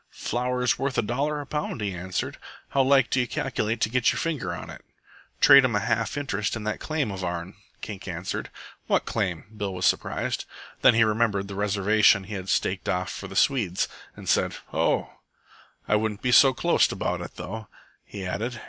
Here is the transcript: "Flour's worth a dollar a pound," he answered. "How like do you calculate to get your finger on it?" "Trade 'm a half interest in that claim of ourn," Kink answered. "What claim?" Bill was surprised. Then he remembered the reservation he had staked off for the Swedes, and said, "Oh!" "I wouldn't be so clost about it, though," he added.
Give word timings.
"Flour's 0.09 0.79
worth 0.79 0.97
a 0.97 1.03
dollar 1.03 1.41
a 1.41 1.45
pound," 1.45 1.79
he 1.79 1.93
answered. 1.93 2.37
"How 2.69 2.81
like 2.81 3.11
do 3.11 3.19
you 3.19 3.27
calculate 3.27 3.81
to 3.81 3.89
get 3.89 4.11
your 4.11 4.17
finger 4.17 4.51
on 4.51 4.71
it?" 4.71 4.83
"Trade 5.39 5.63
'm 5.63 5.75
a 5.75 5.79
half 5.79 6.17
interest 6.17 6.55
in 6.55 6.63
that 6.63 6.79
claim 6.79 7.11
of 7.11 7.23
ourn," 7.23 7.53
Kink 7.81 8.07
answered. 8.07 8.49
"What 8.87 9.05
claim?" 9.05 9.43
Bill 9.55 9.75
was 9.75 9.85
surprised. 9.85 10.45
Then 10.81 10.95
he 10.95 11.03
remembered 11.03 11.47
the 11.47 11.53
reservation 11.53 12.23
he 12.23 12.33
had 12.33 12.49
staked 12.49 12.89
off 12.89 13.11
for 13.11 13.27
the 13.27 13.35
Swedes, 13.35 13.87
and 14.15 14.27
said, 14.27 14.55
"Oh!" 14.73 15.19
"I 15.87 15.97
wouldn't 15.97 16.23
be 16.23 16.31
so 16.31 16.51
clost 16.51 16.91
about 16.91 17.21
it, 17.21 17.35
though," 17.35 17.67
he 18.03 18.25
added. 18.25 18.59